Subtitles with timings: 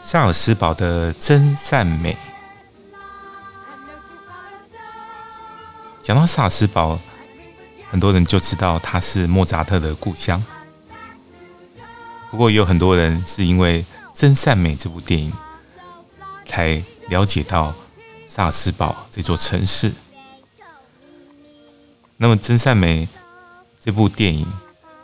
[0.00, 2.16] 萨尔斯堡的真善美。
[6.02, 6.98] 讲到萨尔斯堡，
[7.90, 10.42] 很多人就知道它是莫扎特的故乡。
[12.30, 13.82] 不过，也有很多人是因为
[14.14, 15.30] 《真善美》这部电影，
[16.46, 17.74] 才了解到
[18.28, 19.92] 萨尔斯堡这座城市。
[22.18, 23.06] 那么，《真善美》
[23.80, 24.46] 这部电影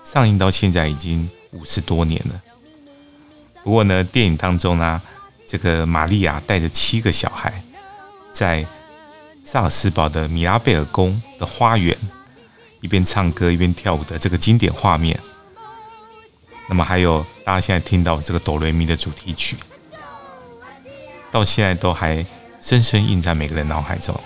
[0.02, 2.42] 上映到现在已经五十多年了。
[3.62, 5.00] 不过呢，电影当中呢，
[5.46, 7.62] 这个玛利亚带着七个小孩，
[8.32, 8.66] 在
[9.42, 11.96] 萨尔斯堡的米拉贝尔宫的花园，
[12.80, 15.18] 一边唱歌一边跳舞的这个经典画面。
[16.68, 19.56] 那么还有大家现在听到这个哆来咪的主题曲，
[21.30, 22.26] 到现在都还
[22.64, 24.18] 深深印在每个人脑海中。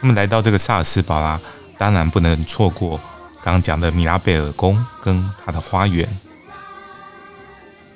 [0.00, 1.40] 那么来到这个萨尔斯堡啦，
[1.78, 2.98] 当然不能错过
[3.40, 6.08] 刚刚讲的米拉贝尔宫跟它的花园。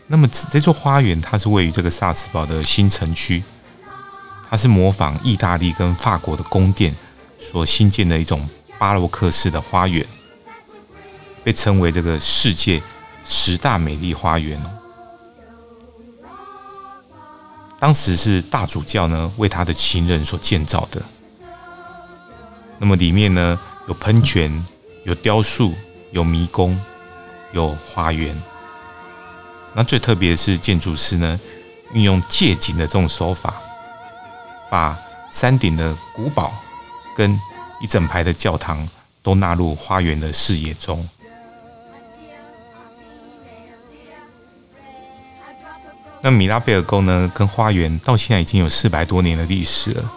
[0.06, 3.42] 那么这座花园它是位于这个萨尔斯堡的新城区，
[4.48, 6.94] 它是模仿意大利跟法国的宫殿
[7.40, 10.06] 所新建的一种巴洛克式的花园。
[11.42, 12.80] 被称为这个世界
[13.24, 14.56] 十大美丽花园。
[17.82, 21.02] 当时是大主教呢为他的情人所建造的。
[22.78, 24.64] 那么里面呢有喷泉、
[25.02, 25.74] 有雕塑、
[26.12, 26.80] 有迷宫、
[27.50, 28.40] 有花园。
[29.74, 31.40] 那最特别的是建筑师呢
[31.92, 33.60] 运用借景的这种手法，
[34.70, 34.96] 把
[35.32, 36.52] 山顶的古堡
[37.16, 37.36] 跟
[37.80, 38.88] 一整排的教堂
[39.24, 41.08] 都纳入花园的视野中。
[46.24, 50.12] 那米拉贝尔宫呢，跟花园到现在已经有四百多年的历史了。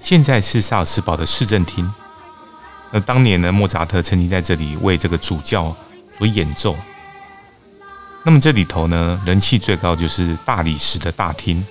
[0.00, 1.92] 现在是萨尔斯堡的市政厅。
[2.92, 5.76] 那当年呢，莫扎特曾经在这里为这个主教
[6.16, 6.76] 所演奏。
[8.22, 11.66] 那么这里头呢，人气最高就是大理石的大厅，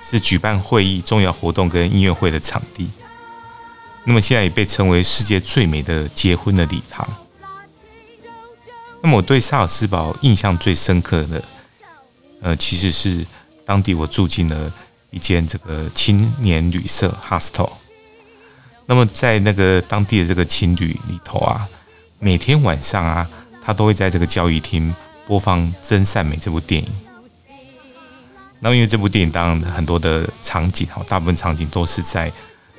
[0.00, 2.88] 是举办会议、重要活动跟音乐会的场地。
[4.04, 7.06] 那么现在也被称为世界最美的结婚的礼堂。
[9.02, 11.42] 那么我对萨尔斯堡印象最深刻的。
[12.40, 13.26] 呃，其实是
[13.64, 14.72] 当地我住进了
[15.10, 17.70] 一间这个青年旅社 hostel。
[18.86, 21.68] 那么在那个当地的这个青旅里头啊，
[22.18, 23.28] 每天晚上啊，
[23.60, 24.94] 他都会在这个交谊厅
[25.26, 26.88] 播放《真善美》这部电影。
[28.60, 32.32] 那因为这部电影当然很多的场景哈，大部分场景都是在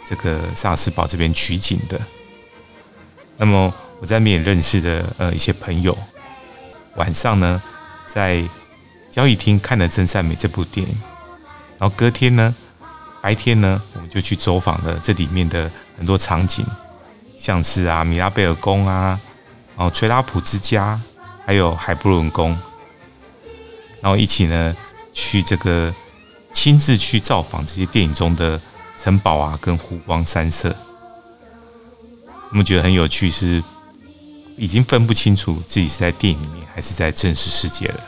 [0.05, 1.99] 这个萨斯堡这边取景的。
[3.37, 5.97] 那么我在那边也认识的呃一些朋友，
[6.95, 7.61] 晚上呢
[8.05, 8.43] 在。
[9.11, 10.97] 交易厅看了《真善美》这部电影，
[11.77, 12.55] 然后隔天呢，
[13.21, 16.65] 白天呢，我们就去走访了这里面的很多场景，
[17.37, 19.19] 像是啊米拉贝尔宫啊，
[19.75, 20.99] 然后崔拉普之家，
[21.45, 22.57] 还有海布伦宫，
[23.99, 24.75] 然后一起呢
[25.11, 25.93] 去这个
[26.53, 28.61] 亲自去造访这些电影中的
[28.95, 30.75] 城堡啊，跟湖光山色，
[32.51, 33.63] 我们觉得很有趣，是
[34.55, 38.03] 已经分不清楚自己是在电影里面还是在真实世界了。